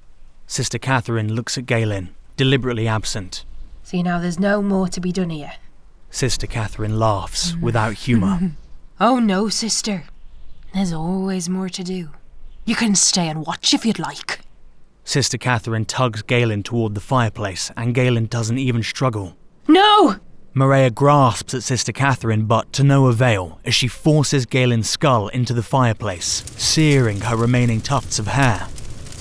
Sister 0.47 0.77
Catherine 0.77 1.33
looks 1.35 1.57
at 1.57 1.65
Galen, 1.65 2.15
deliberately 2.37 2.87
absent. 2.87 3.43
See 3.83 4.01
now 4.01 4.21
there's 4.21 4.39
no 4.39 4.61
more 4.61 4.87
to 4.87 5.01
be 5.01 5.11
done 5.11 5.31
here. 5.31 5.51
Sister 6.12 6.46
Catherine 6.46 7.00
laughs 7.00 7.53
mm. 7.53 7.62
without 7.62 7.94
humour. 7.94 8.51
Oh 9.00 9.18
no, 9.18 9.50
sister. 9.50 10.03
There's 10.75 10.94
always 10.94 11.50
more 11.50 11.70
to 11.70 11.84
do. 11.84 12.10
You 12.65 12.75
can 12.75 12.94
stay 12.94 13.30
and 13.30 13.48
watch 13.48 13.74
if 13.74 13.84
you'd 13.84 13.98
like. 13.98 14.41
Sister 15.03 15.39
Catherine 15.39 15.86
tugs 15.86 16.22
Galen 16.22 16.62
toward 16.62 16.94
the 16.94 17.01
fireplace, 17.01 17.72
and 17.75 17.96
Galen 17.96 18.27
doesn't 18.27 18.60
even 18.60 18.84
struggle. 18.84 19.36
No! 19.68 20.18
Maria 20.53 20.91
grasps 20.91 21.56
at 21.56 21.63
Sister 21.63 21.91
Catherine, 21.91 22.46
but 22.46 22.72
to 22.74 22.84
no 22.84 23.08
avail 23.08 23.60
as 23.65 23.74
she 23.74 23.88
forces 23.88 24.46
Galen's 24.46 24.88
skull 24.88 25.30
into 25.30 25.53
the 25.56 25.63
fireplace, 25.63 26.44
searing 26.58 27.22
her 27.22 27.36
remaining 27.36 27.82
tufts 27.82 28.20
of 28.20 28.27
hair. 28.27 28.68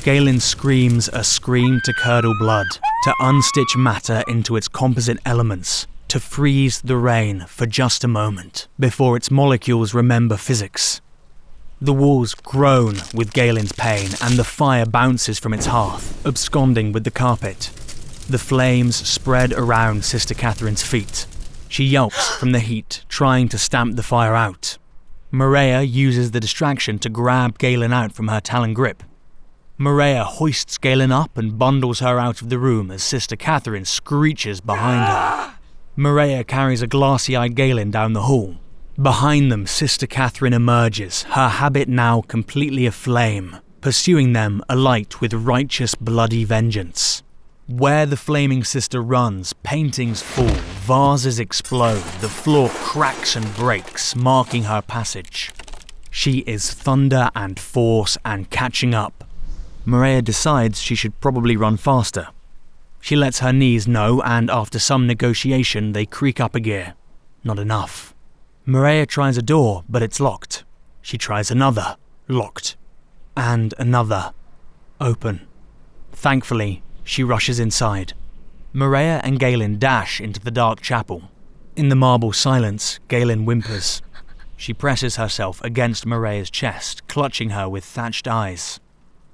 Galen 0.02 0.40
screams 0.40 1.08
a 1.08 1.24
scream 1.24 1.80
to 1.84 1.94
curdle 1.94 2.34
blood, 2.38 2.66
to 3.04 3.14
unstitch 3.22 3.76
matter 3.76 4.22
into 4.28 4.56
its 4.56 4.68
composite 4.68 5.18
elements, 5.24 5.86
to 6.10 6.18
freeze 6.18 6.80
the 6.80 6.96
rain 6.96 7.44
for 7.46 7.66
just 7.66 8.02
a 8.02 8.08
moment 8.08 8.66
before 8.80 9.16
its 9.16 9.30
molecules 9.30 9.94
remember 9.94 10.36
physics. 10.36 11.00
The 11.80 11.92
walls 11.92 12.34
groan 12.34 12.96
with 13.14 13.32
Galen's 13.32 13.70
pain, 13.70 14.10
and 14.20 14.36
the 14.36 14.42
fire 14.42 14.84
bounces 14.86 15.38
from 15.38 15.54
its 15.54 15.66
hearth, 15.66 16.26
absconding 16.26 16.90
with 16.90 17.04
the 17.04 17.12
carpet. 17.12 17.70
The 18.28 18.38
flames 18.38 18.96
spread 18.96 19.52
around 19.52 20.04
Sister 20.04 20.34
Catherine's 20.34 20.82
feet. 20.82 21.26
She 21.68 21.84
yelps 21.84 22.36
from 22.40 22.50
the 22.50 22.58
heat, 22.58 23.04
trying 23.08 23.48
to 23.48 23.56
stamp 23.56 23.94
the 23.94 24.02
fire 24.02 24.34
out. 24.34 24.78
Maria 25.30 25.80
uses 25.82 26.32
the 26.32 26.40
distraction 26.40 26.98
to 26.98 27.08
grab 27.08 27.56
Galen 27.56 27.92
out 27.92 28.12
from 28.12 28.26
her 28.26 28.40
talon 28.40 28.74
grip. 28.74 29.04
Maria 29.78 30.24
hoists 30.24 30.76
Galen 30.76 31.12
up 31.12 31.38
and 31.38 31.56
bundles 31.56 32.00
her 32.00 32.18
out 32.18 32.42
of 32.42 32.48
the 32.48 32.58
room 32.58 32.90
as 32.90 33.04
Sister 33.04 33.36
Catherine 33.36 33.84
screeches 33.84 34.60
behind 34.60 35.06
her. 35.06 35.46
Ah! 35.56 35.59
Maria 35.96 36.44
carries 36.44 36.82
a 36.82 36.86
glassy 36.86 37.34
eyed 37.36 37.54
Galen 37.54 37.90
down 37.90 38.12
the 38.12 38.22
hall. 38.22 38.56
Behind 39.00 39.50
them, 39.50 39.66
Sister 39.66 40.06
Catherine 40.06 40.52
emerges, 40.52 41.22
her 41.24 41.48
habit 41.48 41.88
now 41.88 42.22
completely 42.22 42.86
aflame, 42.86 43.56
pursuing 43.80 44.32
them 44.32 44.62
alight 44.68 45.20
with 45.20 45.32
righteous, 45.34 45.94
bloody 45.94 46.44
vengeance. 46.44 47.22
Where 47.66 48.04
the 48.04 48.16
flaming 48.16 48.64
sister 48.64 49.00
runs, 49.00 49.52
paintings 49.52 50.22
fall, 50.22 50.46
vases 50.46 51.38
explode, 51.38 52.02
the 52.20 52.28
floor 52.28 52.68
cracks 52.70 53.36
and 53.36 53.54
breaks, 53.54 54.14
marking 54.16 54.64
her 54.64 54.82
passage. 54.82 55.52
She 56.10 56.38
is 56.40 56.72
thunder 56.72 57.30
and 57.34 57.58
force 57.58 58.18
and 58.24 58.50
catching 58.50 58.94
up. 58.94 59.24
Maria 59.84 60.20
decides 60.20 60.82
she 60.82 60.94
should 60.94 61.20
probably 61.20 61.56
run 61.56 61.76
faster. 61.76 62.28
She 63.00 63.16
lets 63.16 63.40
her 63.40 63.52
knees 63.52 63.88
know, 63.88 64.20
and 64.22 64.50
after 64.50 64.78
some 64.78 65.06
negotiation, 65.06 65.92
they 65.92 66.06
creak 66.06 66.38
up 66.38 66.54
a 66.54 66.60
gear. 66.60 66.94
Not 67.42 67.58
enough. 67.58 68.14
Maria 68.66 69.06
tries 69.06 69.38
a 69.38 69.42
door, 69.42 69.84
but 69.88 70.02
it's 70.02 70.20
locked. 70.20 70.64
She 71.02 71.16
tries 71.16 71.50
another, 71.50 71.96
locked. 72.28 72.76
And 73.36 73.74
another, 73.78 74.32
open. 75.00 75.46
Thankfully, 76.12 76.82
she 77.02 77.24
rushes 77.24 77.58
inside. 77.58 78.12
Maria 78.72 79.20
and 79.24 79.40
Galen 79.40 79.78
dash 79.78 80.20
into 80.20 80.38
the 80.38 80.50
dark 80.50 80.80
chapel. 80.80 81.30
In 81.74 81.88
the 81.88 81.96
marble 81.96 82.32
silence, 82.32 83.00
Galen 83.08 83.44
whimpers. 83.44 84.02
She 84.56 84.74
presses 84.74 85.16
herself 85.16 85.62
against 85.64 86.04
Maria's 86.04 86.50
chest, 86.50 87.08
clutching 87.08 87.50
her 87.50 87.68
with 87.68 87.84
thatched 87.84 88.28
eyes. 88.28 88.78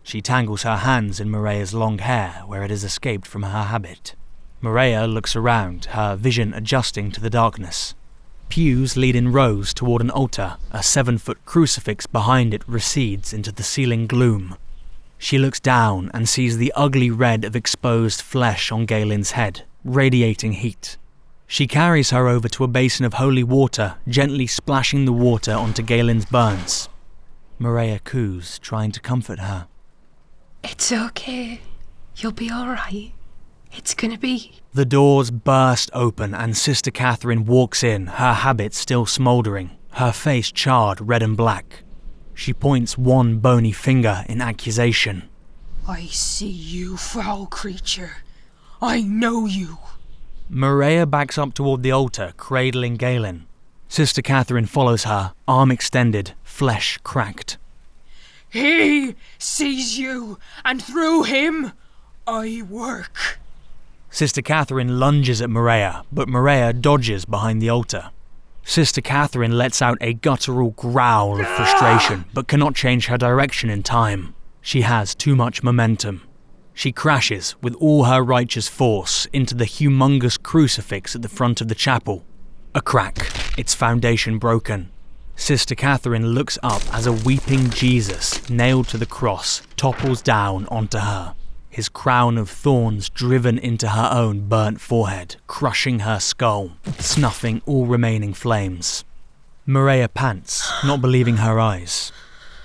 She 0.06 0.22
tangles 0.22 0.62
her 0.62 0.76
hands 0.76 1.18
in 1.18 1.32
Maria's 1.32 1.74
long 1.74 1.98
hair 1.98 2.44
where 2.46 2.62
it 2.62 2.70
has 2.70 2.84
escaped 2.84 3.26
from 3.26 3.42
her 3.42 3.64
habit. 3.64 4.14
Maria 4.60 5.04
looks 5.04 5.34
around, 5.34 5.86
her 5.86 6.14
vision 6.14 6.54
adjusting 6.54 7.10
to 7.10 7.20
the 7.20 7.28
darkness. 7.28 7.96
Pews 8.48 8.96
lead 8.96 9.16
in 9.16 9.32
rows 9.32 9.74
toward 9.74 10.00
an 10.00 10.10
altar. 10.10 10.58
A 10.70 10.80
seven 10.80 11.18
foot 11.18 11.44
crucifix 11.44 12.06
behind 12.06 12.54
it 12.54 12.62
recedes 12.68 13.32
into 13.32 13.50
the 13.50 13.64
ceiling 13.64 14.06
gloom. 14.06 14.56
She 15.18 15.38
looks 15.38 15.58
down 15.58 16.12
and 16.14 16.28
sees 16.28 16.56
the 16.56 16.72
ugly 16.76 17.10
red 17.10 17.44
of 17.44 17.56
exposed 17.56 18.22
flesh 18.22 18.70
on 18.70 18.86
Galen's 18.86 19.32
head, 19.32 19.64
radiating 19.84 20.52
heat. 20.52 20.98
She 21.48 21.66
carries 21.66 22.10
her 22.10 22.28
over 22.28 22.48
to 22.50 22.62
a 22.62 22.68
basin 22.68 23.04
of 23.04 23.14
holy 23.14 23.42
water, 23.42 23.96
gently 24.06 24.46
splashing 24.46 25.04
the 25.04 25.12
water 25.12 25.52
onto 25.52 25.82
Galen's 25.82 26.26
burns. 26.26 26.88
Maria 27.58 27.98
coos, 27.98 28.60
trying 28.60 28.92
to 28.92 29.00
comfort 29.00 29.40
her. 29.40 29.66
It's 30.68 30.90
okay. 30.90 31.60
You'll 32.16 32.32
be 32.32 32.50
alright. 32.50 33.12
It's 33.72 33.94
gonna 33.94 34.18
be. 34.18 34.60
The 34.74 34.84
doors 34.84 35.30
burst 35.30 35.90
open 35.92 36.34
and 36.34 36.56
Sister 36.56 36.90
Catherine 36.90 37.44
walks 37.44 37.84
in, 37.84 38.08
her 38.08 38.32
habit 38.32 38.74
still 38.74 39.06
smouldering, 39.06 39.70
her 39.92 40.10
face 40.10 40.50
charred 40.50 41.00
red 41.00 41.22
and 41.22 41.36
black. 41.36 41.84
She 42.34 42.52
points 42.52 42.98
one 42.98 43.38
bony 43.38 43.70
finger 43.70 44.24
in 44.28 44.40
accusation. 44.40 45.28
I 45.86 46.06
see 46.06 46.50
you, 46.50 46.96
foul 46.96 47.46
creature. 47.46 48.16
I 48.82 49.02
know 49.02 49.46
you. 49.46 49.78
Maria 50.48 51.06
backs 51.06 51.38
up 51.38 51.54
toward 51.54 51.84
the 51.84 51.92
altar, 51.92 52.32
cradling 52.36 52.96
Galen. 52.96 53.46
Sister 53.86 54.20
Catherine 54.20 54.66
follows 54.66 55.04
her, 55.04 55.32
arm 55.46 55.70
extended, 55.70 56.32
flesh 56.42 56.98
cracked. 57.04 57.56
He 58.50 59.16
sees 59.38 59.98
you, 59.98 60.38
and 60.64 60.82
through 60.82 61.24
him, 61.24 61.72
I 62.26 62.62
work. 62.68 63.38
Sister 64.10 64.42
Catherine 64.42 64.98
lunges 64.98 65.42
at 65.42 65.50
Maria, 65.50 66.04
but 66.10 66.28
Maria 66.28 66.72
dodges 66.72 67.24
behind 67.24 67.60
the 67.60 67.68
altar. 67.68 68.10
Sister 68.64 69.00
Catherine 69.00 69.56
lets 69.56 69.80
out 69.80 69.98
a 70.00 70.14
guttural 70.14 70.70
growl 70.70 71.40
of 71.40 71.46
frustration, 71.46 72.24
but 72.34 72.48
cannot 72.48 72.74
change 72.74 73.06
her 73.06 73.18
direction 73.18 73.70
in 73.70 73.82
time. 73.82 74.34
She 74.60 74.80
has 74.82 75.14
too 75.14 75.36
much 75.36 75.62
momentum. 75.62 76.22
She 76.74 76.90
crashes 76.92 77.54
with 77.62 77.74
all 77.76 78.04
her 78.04 78.22
righteous 78.22 78.68
force 78.68 79.26
into 79.32 79.54
the 79.54 79.66
humongous 79.66 80.42
crucifix 80.42 81.14
at 81.14 81.22
the 81.22 81.28
front 81.28 81.60
of 81.60 81.68
the 81.68 81.74
chapel. 81.74 82.24
A 82.74 82.82
crack, 82.82 83.18
its 83.56 83.74
foundation 83.74 84.38
broken. 84.38 84.90
Sister 85.36 85.74
Catherine 85.74 86.28
looks 86.28 86.58
up 86.62 86.82
as 86.92 87.06
a 87.06 87.12
weeping 87.12 87.70
Jesus, 87.70 88.48
nailed 88.50 88.88
to 88.88 88.98
the 88.98 89.06
cross, 89.06 89.62
topples 89.76 90.20
down 90.22 90.66
onto 90.66 90.98
her 90.98 91.34
his 91.76 91.90
crown 91.90 92.38
of 92.38 92.48
thorns 92.48 93.10
driven 93.10 93.58
into 93.58 93.88
her 93.88 94.08
own 94.10 94.48
burnt 94.48 94.80
forehead, 94.80 95.36
crushing 95.46 95.98
her 95.98 96.18
skull, 96.18 96.70
snuffing 96.98 97.60
all 97.66 97.84
remaining 97.84 98.32
flames. 98.32 99.04
Maria 99.66 100.08
pants, 100.08 100.72
not 100.82 101.02
believing 101.02 101.36
her 101.36 101.60
eyes. 101.60 102.12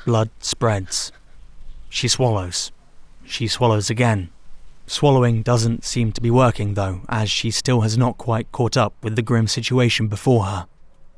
Blood 0.06 0.30
spreads. 0.40 1.12
She 1.90 2.08
swallows. 2.08 2.72
She 3.26 3.50
swallows 3.50 3.90
again. 3.90 4.30
Swallowing 4.88 5.42
doesn't 5.42 5.84
seem 5.84 6.14
to 6.14 6.22
be 6.22 6.32
working, 6.32 6.76
though, 6.76 7.02
as 7.10 7.30
she 7.30 7.52
still 7.52 7.82
has 7.82 7.98
not 7.98 8.18
quite 8.18 8.50
caught 8.54 8.78
up 8.78 8.94
with 9.04 9.18
the 9.18 9.22
grim 9.22 9.46
situation 9.46 10.08
before 10.08 10.46
her. 10.46 10.68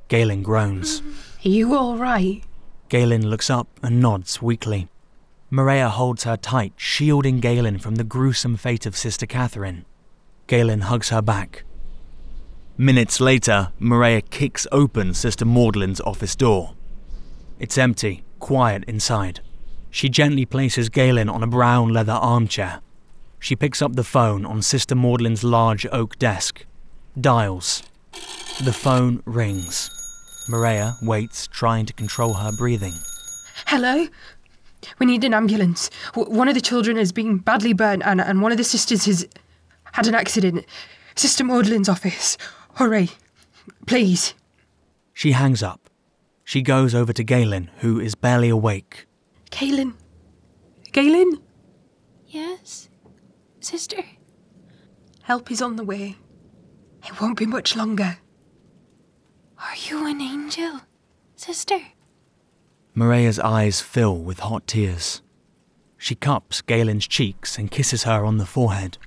Galen 0.07 0.41
groans. 0.41 1.03
You 1.50 1.75
alright? 1.75 2.43
Galen 2.89 3.27
looks 3.27 3.50
up 3.50 3.67
and 3.81 4.00
nods 4.00 4.41
weakly. 4.41 4.88
Maria 5.50 5.89
holds 5.89 6.23
her 6.23 6.38
tight, 6.38 6.73
shielding 6.77 7.39
Galen 7.39 7.79
from 7.79 7.95
the 7.95 8.03
gruesome 8.03 8.57
fate 8.57 8.85
of 8.85 8.95
Sister 8.95 9.25
Catherine. 9.25 9.85
Galen 10.47 10.81
hugs 10.81 11.09
her 11.09 11.21
back. 11.21 11.63
Minutes 12.77 13.19
later, 13.19 13.71
Maria 13.77 14.21
kicks 14.21 14.65
open 14.71 15.13
Sister 15.13 15.45
Maudlin's 15.45 16.01
office 16.01 16.35
door. 16.35 16.73
It's 17.59 17.77
empty, 17.77 18.23
quiet 18.39 18.83
inside. 18.85 19.41
She 19.91 20.09
gently 20.09 20.45
places 20.45 20.89
Galen 20.89 21.29
on 21.29 21.43
a 21.43 21.47
brown 21.47 21.89
leather 21.89 22.13
armchair. 22.13 22.81
She 23.39 23.55
picks 23.55 23.81
up 23.81 23.95
the 23.95 24.03
phone 24.03 24.45
on 24.45 24.62
Sister 24.62 24.95
Maudlin's 24.95 25.43
large 25.43 25.85
oak 25.91 26.17
desk. 26.17 26.65
Dials. 27.19 27.83
The 28.63 28.73
phone 28.73 29.21
rings. 29.25 30.02
Maria 30.47 30.97
waits, 31.01 31.47
trying 31.47 31.85
to 31.85 31.93
control 31.93 32.33
her 32.33 32.51
breathing. 32.51 32.93
Hello? 33.67 34.07
We 35.00 35.05
need 35.05 35.23
an 35.23 35.33
ambulance. 35.33 35.89
W- 36.13 36.35
one 36.35 36.47
of 36.47 36.55
the 36.55 36.62
children 36.62 36.97
has 36.97 37.12
been 37.12 37.38
badly 37.38 37.73
burnt, 37.73 38.03
and, 38.05 38.19
and 38.19 38.41
one 38.41 38.51
of 38.51 38.57
the 38.57 38.63
sisters 38.63 39.05
has 39.05 39.27
had 39.93 40.07
an 40.07 40.15
accident. 40.15 40.65
Sister 41.15 41.43
Maudlin's 41.43 41.88
office. 41.89 42.38
Hurry. 42.75 43.09
Please. 43.85 44.33
She 45.13 45.31
hangs 45.31 45.63
up. 45.63 45.89
She 46.43 46.62
goes 46.62 46.93
over 46.93 47.13
to 47.13 47.23
Galen, 47.23 47.69
who 47.77 48.00
is 48.00 48.15
barely 48.15 48.50
awake. 48.50 49.05
Galen. 49.51 49.93
Galen? 50.91 51.39
Yes, 52.27 52.89
sister? 53.59 54.03
Help 55.21 55.51
is 55.51 55.62
on 55.62 55.75
the 55.77 55.83
way. 55.83 56.17
It 57.05 57.21
won't 57.21 57.38
be 57.38 57.45
much 57.45 57.75
longer. 57.75 58.17
Are 59.63 59.77
you 59.77 60.05
an 60.05 60.20
angel, 60.20 60.82
sister? 61.38 61.79
Maria's 62.93 63.39
eyes 63.39 63.79
fill 63.79 64.17
with 64.17 64.39
hot 64.39 64.67
tears. 64.67 65.22
She 65.98 66.15
cups 66.15 66.62
Galen's 66.62 67.08
cheeks 67.08 67.58
and 67.58 67.72
kisses 67.72 68.03
her 68.03 68.25
on 68.25 68.39
the 68.39 68.46
forehead. 68.46 68.98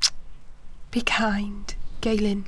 Be 0.90 1.02
kind, 1.02 1.74
Galen. 2.00 2.46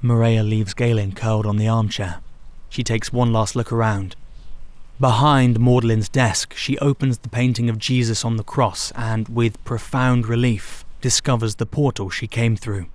Maria 0.00 0.42
leaves 0.42 0.74
Galen 0.74 1.12
curled 1.12 1.46
on 1.46 1.58
the 1.58 1.68
armchair. 1.68 2.20
She 2.68 2.82
takes 2.82 3.12
one 3.12 3.32
last 3.32 3.54
look 3.54 3.70
around. 3.70 4.16
Behind 4.98 5.60
Maudlin's 5.60 6.08
desk, 6.08 6.54
she 6.54 6.76
opens 6.78 7.18
the 7.18 7.28
painting 7.28 7.70
of 7.70 7.78
Jesus 7.78 8.24
on 8.24 8.36
the 8.36 8.44
cross 8.44 8.92
and, 8.96 9.28
with 9.28 9.62
profound 9.64 10.26
relief, 10.26 10.84
discovers 11.00 11.54
the 11.54 11.66
portal 11.66 12.10
she 12.10 12.26
came 12.26 12.56
through. 12.56 12.86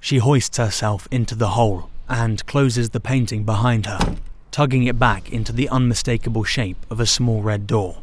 She 0.00 0.16
hoists 0.16 0.56
herself 0.56 1.06
into 1.10 1.34
the 1.34 1.50
hole 1.50 1.89
and 2.10 2.44
closes 2.44 2.90
the 2.90 3.00
painting 3.00 3.44
behind 3.44 3.86
her, 3.86 4.16
tugging 4.50 4.84
it 4.84 4.98
back 4.98 5.32
into 5.32 5.52
the 5.52 5.68
unmistakable 5.68 6.44
shape 6.44 6.84
of 6.90 6.98
a 6.98 7.06
small 7.06 7.40
red 7.40 7.66
door. 7.66 8.02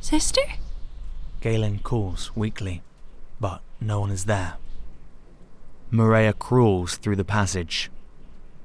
Sister? 0.00 0.42
Galen 1.40 1.80
calls 1.80 2.30
weakly, 2.36 2.82
but 3.40 3.62
no 3.80 4.00
one 4.00 4.10
is 4.10 4.26
there. 4.26 4.54
Maria 5.90 6.32
crawls 6.32 6.96
through 6.96 7.16
the 7.16 7.24
passage. 7.24 7.90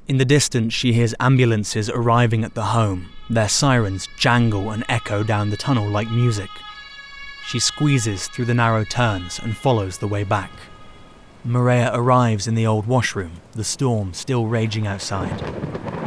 In 0.07 0.17
the 0.17 0.25
distance, 0.25 0.73
she 0.73 0.91
hears 0.91 1.15
ambulances 1.19 1.89
arriving 1.89 2.43
at 2.43 2.53
the 2.53 2.65
home. 2.65 3.09
Their 3.29 3.47
sirens 3.47 4.09
jangle 4.17 4.71
and 4.71 4.83
echo 4.89 5.23
down 5.23 5.51
the 5.51 5.57
tunnel 5.57 5.87
like 5.87 6.09
music. 6.09 6.49
She 7.45 7.59
squeezes 7.59 8.27
through 8.27 8.45
the 8.45 8.53
narrow 8.53 8.83
turns 8.83 9.39
and 9.39 9.55
follows 9.55 9.99
the 9.99 10.07
way 10.07 10.23
back. 10.23 10.51
Maria 11.43 11.89
arrives 11.93 12.47
in 12.47 12.53
the 12.53 12.67
old 12.67 12.85
washroom, 12.85 13.31
the 13.53 13.63
storm 13.63 14.13
still 14.13 14.45
raging 14.45 14.85
outside. 14.85 15.41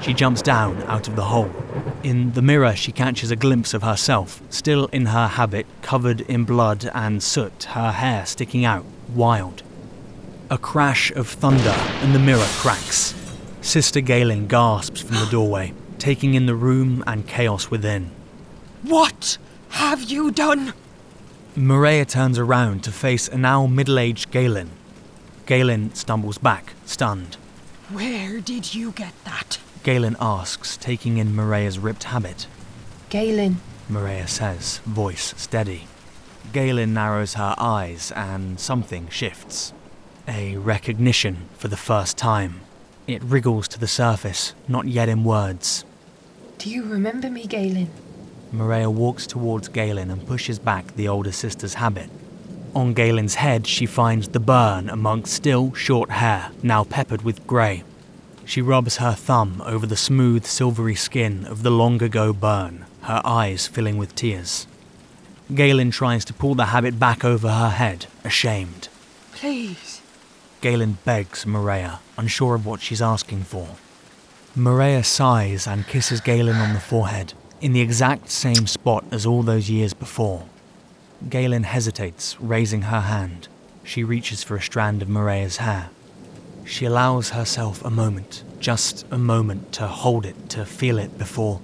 She 0.01 0.15
jumps 0.15 0.43
down 0.43 0.83
out 0.85 1.09
of 1.09 1.17
the 1.17 1.25
hole. 1.25 1.51
In 2.05 2.35
the 2.35 2.43
mirror, 2.43 2.77
she 2.77 2.93
catches 2.93 3.33
a 3.33 3.37
glimpse 3.37 3.75
of 3.75 3.83
herself, 3.83 4.41
still 4.49 4.87
in 4.87 5.07
her 5.07 5.27
habit, 5.27 5.67
covered 5.83 6.21
in 6.23 6.45
blood 6.45 6.89
and 6.95 7.21
soot, 7.21 7.65
her 7.71 7.91
hair 7.91 8.25
sticking 8.27 8.65
out, 8.65 8.85
wild. 9.13 9.65
A 10.51 10.59
crash 10.59 11.11
of 11.13 11.27
thunder, 11.27 11.75
and 12.03 12.15
the 12.15 12.21
mirror 12.21 12.47
cracks. 12.59 13.15
Sister 13.61 14.01
Galen 14.01 14.47
gasps 14.47 15.01
from 15.01 15.17
the 15.17 15.27
doorway, 15.31 15.73
taking 15.99 16.35
in 16.35 16.47
the 16.47 16.55
room 16.55 17.03
and 17.09 17.27
chaos 17.27 17.71
within. 17.71 18.11
What 18.83 19.39
have 19.71 20.05
you 20.05 20.31
done? 20.31 20.75
Maria 21.57 22.05
turns 22.05 22.39
around 22.39 22.85
to 22.85 22.93
face 22.93 23.27
a 23.27 23.37
now 23.37 23.67
middle 23.67 23.99
aged 23.99 24.31
Galen. 24.31 24.71
Galen 25.47 25.95
stumbles 25.95 26.39
back, 26.39 26.73
stunned. 26.87 27.37
Where 27.91 28.41
did 28.41 28.75
you 28.75 28.93
get 28.93 29.13
that? 29.25 29.59
Galen 29.83 30.17
asks, 30.19 30.79
taking 30.79 31.19
in 31.19 31.35
Maria's 31.35 31.79
ripped 31.79 32.05
habit. 32.05 32.47
Galen. 33.11 33.59
Maria 33.89 34.27
says, 34.27 34.79
voice 34.87 35.35
steady. 35.37 35.87
Galen 36.55 36.95
narrows 36.95 37.35
her 37.35 37.55
eyes 37.59 38.11
and 38.13 38.59
something 38.59 39.09
shifts. 39.11 39.75
A 40.27 40.57
recognition 40.57 41.49
for 41.59 41.69
the 41.69 41.77
first 41.77 42.17
time. 42.17 42.63
It 43.07 43.23
wriggles 43.23 43.69
to 43.69 43.79
the 43.79 43.87
surface, 43.87 44.55
not 44.67 44.89
yet 44.89 45.11
in 45.11 45.25
words. 45.25 45.85
Do 46.57 46.71
you 46.71 46.85
remember 46.85 47.29
me, 47.29 47.47
Galen? 47.47 47.91
Maria 48.51 48.89
walks 48.89 49.27
towards 49.27 49.69
Galen 49.69 50.11
and 50.11 50.27
pushes 50.27 50.59
back 50.59 50.95
the 50.95 51.09
older 51.09 51.33
sister's 51.33 51.75
habit. 51.75 52.09
On 52.75 52.93
Galen's 52.93 53.37
head, 53.37 53.69
she 53.69 53.87
finds 53.87 54.29
the 54.29 54.41
burn 54.41 54.91
amongst 54.91 55.33
still 55.33 55.73
short 55.75 56.11
hair, 56.11 56.51
now 56.63 56.83
peppered 56.83 57.23
with 57.23 57.47
grey. 57.47 57.85
She 58.45 58.61
rubs 58.61 58.97
her 58.97 59.13
thumb 59.13 59.63
over 59.65 59.87
the 59.87 59.97
smooth, 59.97 60.45
silvery 60.45 60.97
skin 60.97 61.47
of 61.47 61.63
the 61.63 61.71
long 61.71 62.03
ago 62.03 62.33
burn, 62.33 62.85
her 63.03 63.23
eyes 63.25 63.69
filling 63.69 63.97
with 63.97 64.17
tears. 64.17 64.67
Galen 65.55 65.93
tries 65.93 66.25
to 66.25 66.35
pull 66.35 66.57
the 66.57 66.67
habit 66.67 66.99
back 66.99 67.25
over 67.25 67.49
her 67.49 67.71
head, 67.71 68.07
ashamed. 68.25 68.89
Please. 69.33 70.01
Galen 70.61 70.99
begs 71.05 71.47
Maria, 71.47 72.01
unsure 72.19 72.57
of 72.57 72.67
what 72.67 72.81
she's 72.81 73.03
asking 73.03 73.45
for. 73.45 73.69
Maria 74.57 75.05
sighs 75.05 75.67
and 75.67 75.87
kisses 75.87 76.21
Galen 76.21 76.57
on 76.57 76.73
the 76.73 76.81
forehead, 76.81 77.35
in 77.61 77.73
the 77.73 77.81
exact 77.81 78.31
same 78.31 78.67
spot 78.67 79.05
as 79.13 79.25
all 79.25 79.43
those 79.43 79.71
years 79.71 79.95
before. 79.95 80.47
Galen 81.29 81.65
hesitates, 81.65 82.37
raising 82.41 82.83
her 82.83 83.01
hand. 83.01 83.49
She 83.83 84.05
reaches 84.05 84.43
for 84.43 84.57
a 84.57 84.63
strand 84.63 85.03
of 85.03 85.09
Maria's 85.09 85.59
hair. 85.59 85.91
She 86.65 86.85
allows 86.85 87.31
herself 87.31 87.85
a 87.85 87.91
moment, 87.91 88.43
just 88.59 89.07
a 89.11 89.19
moment 89.19 89.73
to 89.75 89.87
hold 89.87 90.25
it, 90.25 90.49
to 90.51 90.65
feel 90.65 90.99
it 90.99 91.19
before. 91.19 91.61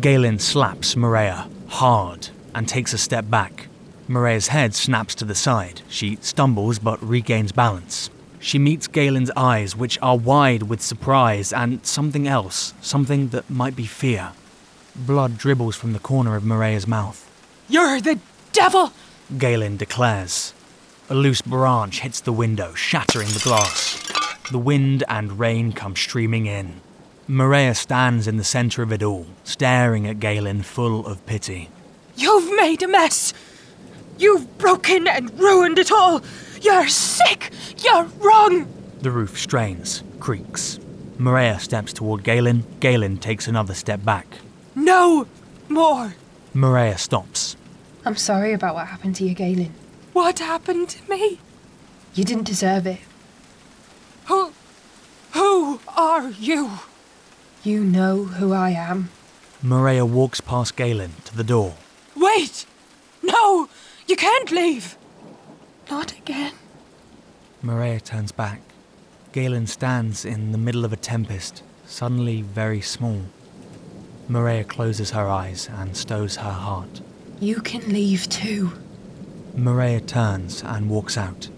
Galen 0.00 0.38
slaps 0.38 0.96
Maria 0.96 1.48
hard 1.68 2.28
and 2.54 2.68
takes 2.68 2.92
a 2.92 2.98
step 2.98 3.28
back. 3.28 3.68
Maria's 4.06 4.48
head 4.48 4.74
snaps 4.74 5.14
to 5.16 5.24
the 5.24 5.34
side. 5.34 5.82
She 5.88 6.16
stumbles 6.20 6.78
but 6.78 7.02
regains 7.02 7.52
balance. 7.52 8.10
She 8.40 8.58
meets 8.58 8.86
Galen's 8.86 9.30
eyes, 9.36 9.76
which 9.76 9.98
are 10.00 10.16
wide 10.16 10.62
with 10.64 10.80
surprise 10.80 11.52
and 11.52 11.84
something 11.84 12.26
else, 12.28 12.72
something 12.80 13.28
that 13.28 13.50
might 13.50 13.76
be 13.76 13.86
fear. 13.86 14.32
Blood 14.94 15.36
dribbles 15.36 15.76
from 15.76 15.92
the 15.92 15.98
corner 15.98 16.36
of 16.36 16.44
Maria's 16.44 16.86
mouth. 16.86 17.24
You're 17.68 18.00
the 18.00 18.18
devil! 18.52 18.92
Galen 19.36 19.76
declares. 19.76 20.54
A 21.10 21.14
loose 21.14 21.42
branch 21.42 22.00
hits 22.00 22.20
the 22.20 22.32
window, 22.32 22.74
shattering 22.74 23.28
the 23.28 23.40
glass. 23.40 24.02
The 24.50 24.58
wind 24.58 25.04
and 25.08 25.38
rain 25.38 25.72
come 25.72 25.96
streaming 25.96 26.46
in. 26.46 26.80
Maria 27.26 27.74
stands 27.74 28.26
in 28.26 28.36
the 28.38 28.44
centre 28.44 28.82
of 28.82 28.92
it 28.92 29.02
all, 29.02 29.26
staring 29.44 30.06
at 30.06 30.20
Galen 30.20 30.62
full 30.62 31.06
of 31.06 31.24
pity. 31.26 31.68
You've 32.16 32.56
made 32.56 32.82
a 32.82 32.88
mess! 32.88 33.34
You've 34.18 34.58
broken 34.58 35.06
and 35.06 35.38
ruined 35.38 35.78
it 35.78 35.92
all! 35.92 36.22
You're 36.60 36.88
sick! 36.88 37.50
You're 37.84 38.04
wrong! 38.18 38.66
The 39.00 39.10
roof 39.10 39.38
strains, 39.38 40.02
creaks. 40.18 40.80
Maria 41.18 41.58
steps 41.60 41.92
toward 41.92 42.24
Galen. 42.24 42.64
Galen 42.80 43.18
takes 43.18 43.46
another 43.46 43.74
step 43.74 44.04
back. 44.04 44.26
No 44.74 45.26
more! 45.68 46.14
Maria 46.54 46.96
stops. 46.96 47.56
I'm 48.08 48.16
sorry 48.16 48.54
about 48.54 48.74
what 48.74 48.86
happened 48.86 49.16
to 49.16 49.24
you, 49.26 49.34
Galen. 49.34 49.74
What 50.14 50.38
happened 50.38 50.88
to 50.88 51.10
me? 51.10 51.40
You 52.14 52.24
didn't 52.24 52.44
deserve 52.44 52.86
it. 52.86 53.00
Who. 54.28 54.54
Who 55.32 55.80
are 55.94 56.30
you? 56.30 56.70
You 57.62 57.84
know 57.84 58.24
who 58.24 58.54
I 58.54 58.70
am. 58.70 59.10
Maria 59.62 60.06
walks 60.06 60.40
past 60.40 60.74
Galen 60.74 61.12
to 61.26 61.36
the 61.36 61.44
door. 61.44 61.74
Wait! 62.16 62.64
No! 63.22 63.68
You 64.06 64.16
can't 64.16 64.50
leave! 64.50 64.96
Not 65.90 66.16
again. 66.16 66.54
Maria 67.60 68.00
turns 68.00 68.32
back. 68.32 68.62
Galen 69.32 69.66
stands 69.66 70.24
in 70.24 70.52
the 70.52 70.56
middle 70.56 70.86
of 70.86 70.94
a 70.94 70.96
tempest, 70.96 71.62
suddenly 71.84 72.40
very 72.40 72.80
small. 72.80 73.20
Maria 74.28 74.64
closes 74.64 75.10
her 75.10 75.28
eyes 75.28 75.68
and 75.70 75.94
stows 75.94 76.36
her 76.36 76.52
heart. 76.52 77.02
You 77.40 77.60
can 77.60 77.92
leave 77.92 78.28
too. 78.28 78.72
Maria 79.54 80.00
turns 80.00 80.62
and 80.64 80.90
walks 80.90 81.16
out. 81.16 81.48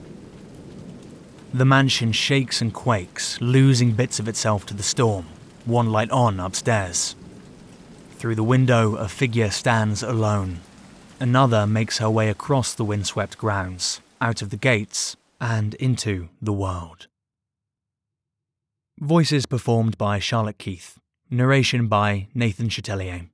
The 1.55 1.65
mansion 1.65 2.13
shakes 2.13 2.61
and 2.61 2.73
quakes, 2.73 3.41
losing 3.41 3.93
bits 3.93 4.21
of 4.21 4.29
itself 4.29 4.67
to 4.67 4.75
the 4.75 4.83
storm, 4.83 5.27
one 5.65 5.91
light 5.91 6.11
on 6.11 6.39
upstairs. 6.39 7.17
Through 8.19 8.35
the 8.35 8.45
window, 8.45 8.97
a 8.97 9.09
figure 9.09 9.51
stands 9.51 10.03
alone. 10.03 10.61
Another 11.19 11.67
makes 11.67 11.99
her 11.99 12.11
way 12.11 12.29
across 12.29 12.75
the 12.75 12.85
windswept 12.85 13.39
grounds, 13.39 14.03
out 14.21 14.43
of 14.43 14.51
the 14.51 14.59
gates, 14.59 15.17
and 15.41 15.75
into 15.75 16.29
the 16.43 16.53
world. 16.53 17.07
Voices 18.99 19.47
performed 19.47 19.97
by 19.97 20.19
Charlotte 20.19 20.59
Keith. 20.59 20.99
Narration 21.31 21.87
by 21.87 22.29
Nathan 22.35 22.69
Chatelier. 22.69 23.30